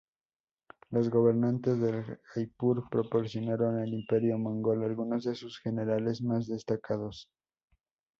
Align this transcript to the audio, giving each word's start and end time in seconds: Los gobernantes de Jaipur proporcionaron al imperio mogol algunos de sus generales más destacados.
Los 0.89 1.11
gobernantes 1.11 1.79
de 1.79 2.17
Jaipur 2.33 2.89
proporcionaron 2.89 3.77
al 3.77 3.93
imperio 3.93 4.39
mogol 4.39 4.83
algunos 4.83 5.25
de 5.25 5.35
sus 5.35 5.59
generales 5.59 6.23
más 6.23 6.47
destacados. 6.47 7.29